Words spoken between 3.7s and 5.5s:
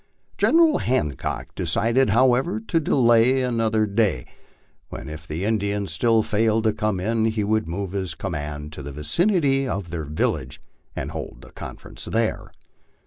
day, when, if the